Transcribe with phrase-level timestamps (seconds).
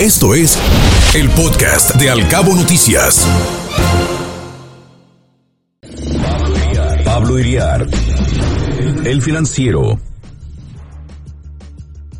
[0.00, 0.58] Esto es
[1.14, 3.26] el podcast de Alcabo Noticias.
[7.02, 7.86] Pablo Iriar,
[9.06, 9.98] el financiero.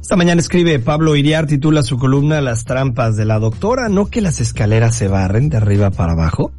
[0.01, 4.23] Esta mañana escribe Pablo Iriar, titula su columna Las trampas de la doctora, no que
[4.23, 6.53] las escaleras se barren de arriba para abajo.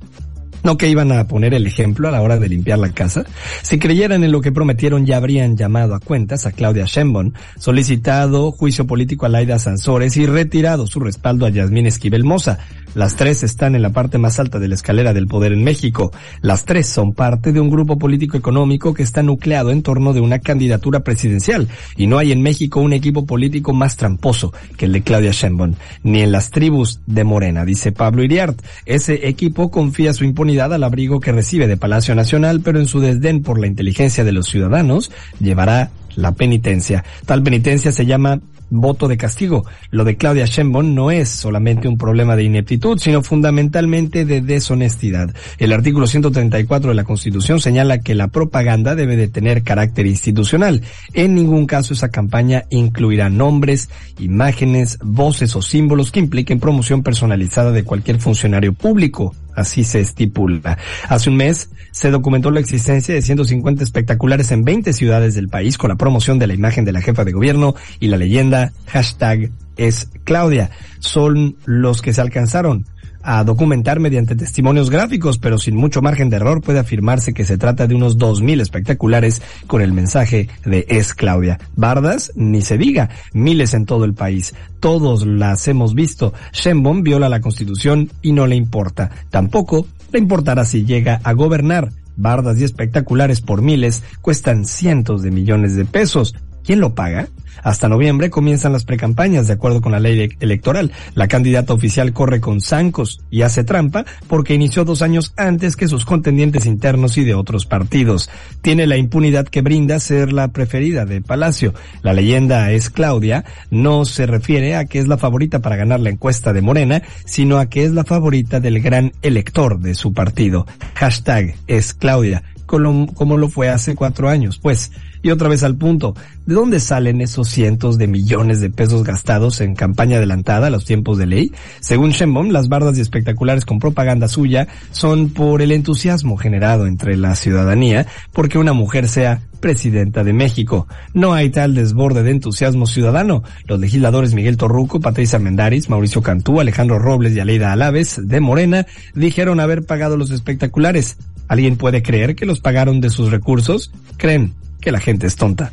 [0.68, 3.24] ¿No que iban a poner el ejemplo a la hora de limpiar la casa?
[3.62, 8.52] Si creyeran en lo que prometieron ya habrían llamado a cuentas a Claudia Sheinbaum, solicitado
[8.52, 12.60] juicio político a Laida Sansores y retirado su respaldo a Yasmín Esquivel Moza.
[12.96, 16.12] Las tres están en la parte más alta de la escalera del poder en México.
[16.42, 20.22] Las tres son parte de un grupo político económico que está nucleado en torno de
[20.22, 24.94] una candidatura presidencial y no hay en México un equipo político más tramposo que el
[24.94, 28.60] de Claudia Sheinbaum, ni en las tribus de Morena, dice Pablo Iriart.
[28.86, 33.00] Ese equipo confía su impunidad al abrigo que recibe de Palacio Nacional, pero en su
[33.00, 37.06] desdén por la inteligencia de los ciudadanos llevará la penitencia.
[37.26, 39.66] Tal penitencia se llama voto de castigo.
[39.92, 45.34] Lo de Claudia Sheinbaum no es solamente un problema de ineptitud, sino fundamentalmente de deshonestidad.
[45.58, 50.82] El artículo 134 de la Constitución señala que la propaganda debe de tener carácter institucional.
[51.14, 53.90] En ningún caso esa campaña incluirá nombres,
[54.20, 60.78] imágenes, voces o símbolos que impliquen promoción personalizada de cualquier funcionario público así se estipula.
[61.10, 65.78] Hace un mes se documentó la existencia de 150 espectaculares en 20 ciudades del país
[65.78, 69.50] con la promoción de la imagen de la jefa de gobierno y la leyenda hashtag
[69.76, 70.70] es Claudia.
[71.00, 72.86] Son los que se alcanzaron
[73.30, 77.58] a documentar mediante testimonios gráficos, pero sin mucho margen de error puede afirmarse que se
[77.58, 81.60] trata de unos 2.000 espectaculares con el mensaje de Es Claudia.
[81.76, 84.56] Bardas, ni se diga, miles en todo el país.
[84.80, 86.34] Todos las hemos visto.
[86.54, 89.12] Shenbon viola la constitución y no le importa.
[89.30, 91.90] Tampoco le importará si llega a gobernar.
[92.16, 96.34] Bardas y espectaculares por miles cuestan cientos de millones de pesos.
[96.68, 97.30] ¿Quién lo paga?
[97.64, 100.92] Hasta noviembre comienzan las precampañas de acuerdo con la ley electoral.
[101.16, 105.88] La candidata oficial corre con zancos y hace trampa porque inició dos años antes que
[105.88, 108.30] sus contendientes internos y de otros partidos.
[108.62, 111.74] Tiene la impunidad que brinda ser la preferida de Palacio.
[112.02, 116.10] La leyenda es Claudia, no se refiere a que es la favorita para ganar la
[116.10, 120.68] encuesta de Morena, sino a que es la favorita del gran elector de su partido.
[120.96, 124.60] Hashtag es Claudia, como, como lo fue hace cuatro años.
[124.60, 124.92] Pues,
[125.28, 126.16] y otra vez al punto,
[126.46, 130.86] ¿de dónde salen esos cientos de millones de pesos gastados en campaña adelantada a los
[130.86, 131.52] tiempos de ley?
[131.82, 137.18] Según Sheinbaum, las bardas y espectaculares con propaganda suya son por el entusiasmo generado entre
[137.18, 140.88] la ciudadanía porque una mujer sea presidenta de México.
[141.14, 143.44] No hay tal desborde de entusiasmo ciudadano.
[143.66, 148.86] Los legisladores Miguel Torruco, Patricia Mendaris, Mauricio Cantú, Alejandro Robles y Aleida Alaves de Morena
[149.14, 151.18] dijeron haber pagado los espectaculares.
[151.50, 153.92] ¿Alguien puede creer que los pagaron de sus recursos?
[154.16, 155.72] Creen que la gente es tonta.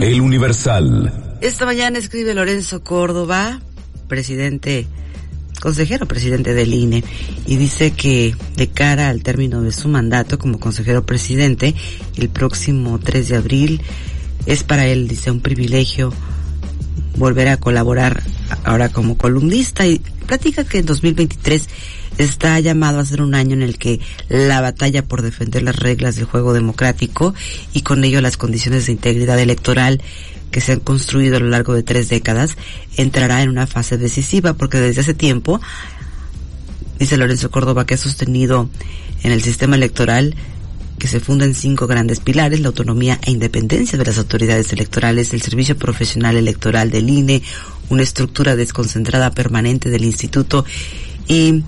[0.00, 1.36] El Universal.
[1.40, 3.60] Esta mañana escribe Lorenzo Córdoba,
[4.08, 4.86] presidente,
[5.60, 7.04] consejero presidente del INE,
[7.46, 11.74] y dice que de cara al término de su mandato como consejero presidente,
[12.16, 13.82] el próximo 3 de abril,
[14.46, 16.12] es para él, dice, un privilegio
[17.16, 18.22] volver a colaborar
[18.64, 21.68] ahora como columnista y platica que en 2023
[22.18, 26.16] está llamado a ser un año en el que la batalla por defender las reglas
[26.16, 27.34] del juego democrático
[27.72, 30.02] y con ello las condiciones de integridad electoral
[30.50, 32.56] que se han construido a lo largo de tres décadas
[32.96, 35.60] entrará en una fase decisiva porque desde hace tiempo,
[36.98, 38.68] dice Lorenzo Córdoba, que ha sostenido
[39.22, 40.36] en el sistema electoral
[40.98, 45.34] que se funda en cinco grandes pilares, la autonomía e independencia de las autoridades electorales,
[45.34, 47.42] el servicio profesional electoral del INE,
[47.88, 50.64] una estructura desconcentrada permanente del instituto
[51.26, 51.64] y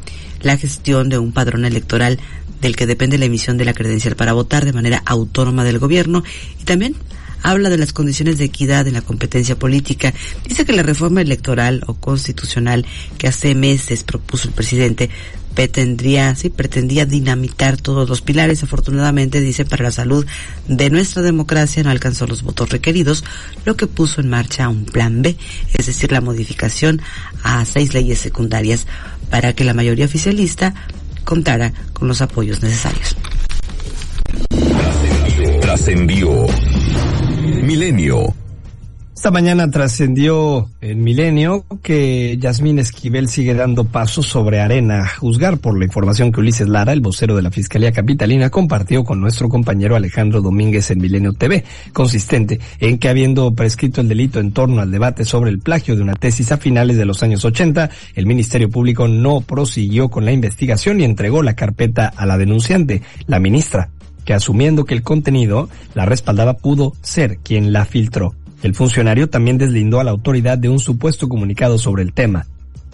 [0.46, 2.18] la gestión de un padrón electoral
[2.60, 6.22] del que depende la emisión de la credencial para votar de manera autónoma del gobierno
[6.60, 6.96] y también
[7.42, 10.14] habla de las condiciones de equidad en la competencia política.
[10.48, 12.86] Dice que la reforma electoral o constitucional
[13.18, 15.10] que hace meses propuso el presidente
[15.56, 18.62] pretendía dinamitar todos los pilares.
[18.62, 20.24] Afortunadamente, dice, para la salud
[20.68, 23.24] de nuestra democracia no alcanzó los votos requeridos,
[23.64, 25.36] lo que puso en marcha un plan B,
[25.72, 27.02] es decir, la modificación
[27.42, 28.86] a seis leyes secundarias
[29.30, 30.74] para que la mayoría oficialista
[31.24, 33.16] contara con los apoyos necesarios.
[35.60, 36.46] Trascendió.
[37.62, 38.45] Milenio.
[39.16, 45.76] Esta mañana trascendió en Milenio que Yasmín Esquivel sigue dando pasos sobre arena, juzgar por
[45.78, 49.96] la información que Ulises Lara, el vocero de la Fiscalía Capitalina, compartió con nuestro compañero
[49.96, 51.64] Alejandro Domínguez en Milenio TV,
[51.94, 56.02] consistente en que habiendo prescrito el delito en torno al debate sobre el plagio de
[56.02, 60.32] una tesis a finales de los años 80, el Ministerio Público no prosiguió con la
[60.32, 63.88] investigación y entregó la carpeta a la denunciante, la ministra
[64.26, 68.34] que asumiendo que el contenido la respaldaba pudo ser quien la filtró.
[68.62, 72.46] El funcionario también deslindó a la autoridad de un supuesto comunicado sobre el tema.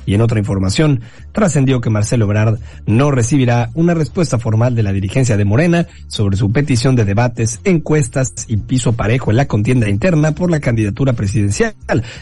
[0.04, 1.00] Y en otra información,
[1.32, 6.36] trascendió que Marcelo Ebrard no recibirá una respuesta formal de la dirigencia de Morena sobre
[6.36, 11.12] su petición de debates, encuestas y piso parejo en la contienda interna por la candidatura
[11.14, 11.74] presidencial,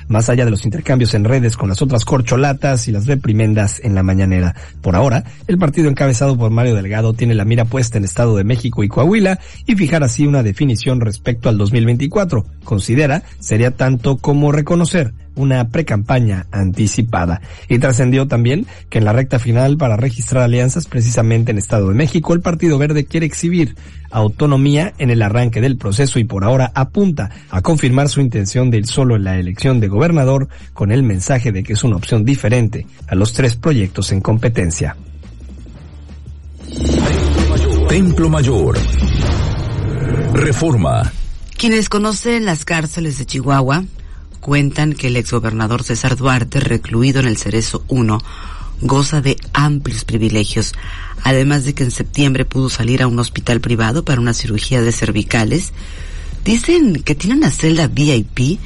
[0.09, 3.95] más allá de los intercambios en redes con las otras corcholatas y las reprimendas en
[3.95, 4.55] la mañanera.
[4.81, 8.45] Por ahora, el partido encabezado por Mario Delgado tiene la mira puesta en Estado de
[8.45, 12.45] México y Coahuila y fijar así una definición respecto al 2024.
[12.65, 17.41] Considera sería tanto como reconocer una precampaña anticipada.
[17.69, 21.95] Y trascendió también que en la recta final para registrar alianzas precisamente en Estado de
[21.95, 23.75] México, el Partido Verde quiere exhibir
[24.11, 28.79] autonomía en el arranque del proceso y por ahora apunta a confirmar su intención de
[28.79, 32.25] ir solo en la elección de gobernador con el mensaje de que es una opción
[32.25, 34.97] diferente a los tres proyectos en competencia.
[37.89, 38.79] Templo Mayor.
[40.35, 41.11] Reforma.
[41.57, 43.85] Quienes conocen las cárceles de Chihuahua
[44.41, 48.19] cuentan que el exgobernador César Duarte, recluido en el Cerezo 1,
[48.81, 50.73] goza de amplios privilegios,
[51.23, 54.93] además de que en septiembre pudo salir a un hospital privado para una cirugía de
[54.93, 55.73] cervicales.
[56.45, 58.59] Dicen que tiene una celda VIP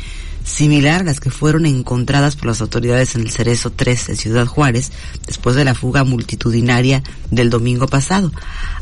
[0.44, 4.46] similar a las que fueron encontradas por las autoridades en el Cerezo 3 de Ciudad
[4.46, 4.92] Juárez
[5.26, 8.30] después de la fuga multitudinaria del domingo pasado.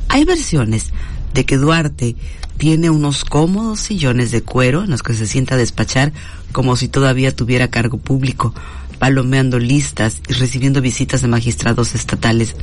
[0.08, 0.92] Hay versiones
[1.32, 2.16] de que Duarte
[2.58, 6.12] tiene unos cómodos sillones de cuero en los que se sienta a despachar
[6.52, 8.54] como si todavía tuviera cargo público,
[9.02, 12.54] palomeando listas y recibiendo visitas de magistrados estatales.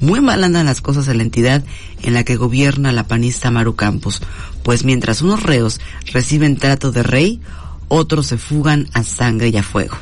[0.00, 1.62] Muy mal andan las cosas en la entidad
[2.00, 4.22] en la que gobierna la panista Maru Campos,
[4.62, 5.78] pues mientras unos reos
[6.14, 7.42] reciben trato de rey,
[7.88, 9.98] otros se fugan a sangre y a fuego.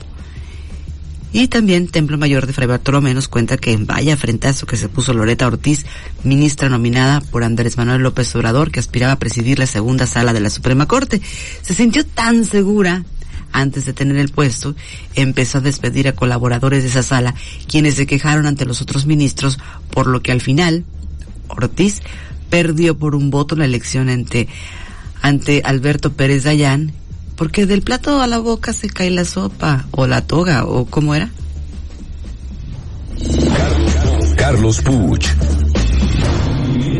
[1.33, 5.13] Y también Templo Mayor de Fray Bartolomé nos cuenta que vaya frentazo que se puso
[5.13, 5.87] Loreta Ortiz,
[6.23, 10.39] ministra nominada por Andrés Manuel López Obrador, que aspiraba a presidir la segunda sala de
[10.39, 11.21] la Suprema Corte.
[11.63, 13.05] Se sintió tan segura
[13.53, 14.75] antes de tener el puesto,
[15.15, 17.35] empezó a despedir a colaboradores de esa sala,
[17.67, 19.59] quienes se quejaron ante los otros ministros,
[19.91, 20.85] por lo que al final
[21.49, 22.03] Ortiz
[22.51, 24.49] perdió por un voto la elección ante,
[25.23, 26.93] ante Alberto Pérez Dayán
[27.39, 31.15] porque del plato a la boca se cae la sopa, o la toga, o cómo
[31.15, 31.31] era.
[34.37, 35.25] Carlos Puch.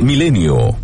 [0.01, 0.77] Milenio.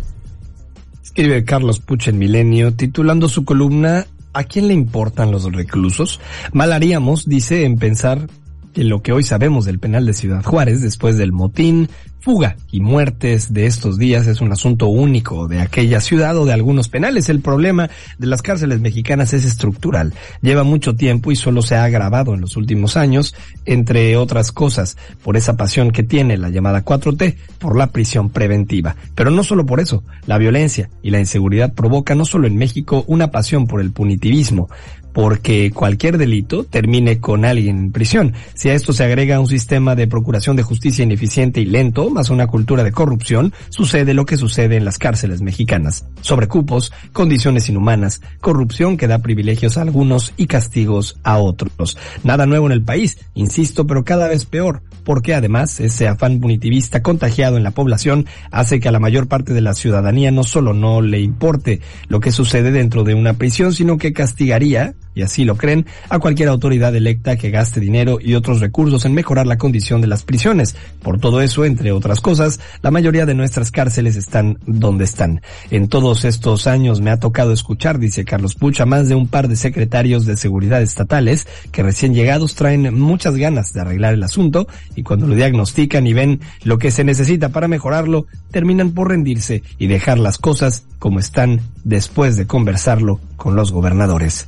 [1.01, 4.05] Escribe Carlos Puch en Milenio, titulando su columna
[4.35, 6.19] ¿A quién le importan los reclusos?
[6.51, 8.27] Mal haríamos, dice, en pensar
[8.75, 11.87] que lo que hoy sabemos del penal de Ciudad Juárez, después del motín,
[12.19, 16.51] fuga y muertes de estos días es un asunto único de aquella ciudad o de
[16.51, 17.29] algunos penales.
[17.29, 20.13] El problema de las cárceles mexicanas es estructural.
[20.41, 23.33] Lleva mucho tiempo y solo se ha agravado en los últimos años,
[23.63, 28.97] entre otras cosas, por esa pasión que tiene la llamada 4T por la prisión preventiva.
[29.15, 33.05] Pero no solo por eso, la violencia y la inseguridad provoca no solo en México
[33.07, 34.67] una pasión por el punitivismo,
[35.15, 38.33] porque cualquier delito termine con alguien en prisión.
[38.53, 42.29] Si a esto se agrega un sistema de procuración de justicia ineficiente y lento, más
[42.29, 46.05] una cultura de corrupción, sucede lo que sucede en las cárceles mexicanas.
[46.19, 51.97] Sobrecupos, condiciones inhumanas, corrupción que da privilegios a algunos y castigos a otros.
[52.25, 57.01] Nada nuevo en el país, insisto, pero cada vez peor, porque además ese afán punitivista
[57.01, 60.73] contagiado en la población hace que a la mayor parte de la ciudadanía no solo
[60.73, 61.79] no le importe
[62.09, 66.19] lo que sucede dentro de una prisión, sino que castigaría y así lo creen, a
[66.19, 70.23] cualquier autoridad electa que gaste dinero y otros recursos en mejorar la condición de las
[70.23, 70.75] prisiones.
[71.01, 75.41] Por todo eso, entre otras cosas, la mayoría de nuestras cárceles están donde están.
[75.71, 79.47] En todos estos años me ha tocado escuchar, dice Carlos Pucha, más de un par
[79.47, 84.67] de secretarios de seguridad estatales que recién llegados traen muchas ganas de arreglar el asunto
[84.95, 89.63] y cuando lo diagnostican y ven lo que se necesita para mejorarlo, terminan por rendirse
[89.77, 94.47] y dejar las cosas como están después de conversarlo con los gobernadores.